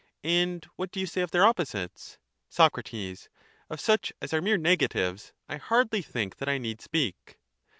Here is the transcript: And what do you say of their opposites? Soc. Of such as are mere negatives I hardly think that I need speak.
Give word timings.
And 0.23 0.65
what 0.77 0.89
do 0.91 0.99
you 0.99 1.05
say 1.05 1.21
of 1.21 1.29
their 1.29 1.45
opposites? 1.45 2.17
Soc. 2.49 2.75
Of 3.69 3.79
such 3.79 4.11
as 4.19 4.33
are 4.33 4.41
mere 4.41 4.57
negatives 4.57 5.31
I 5.47 5.57
hardly 5.57 6.01
think 6.01 6.37
that 6.37 6.49
I 6.49 6.57
need 6.57 6.81
speak. 6.81 7.37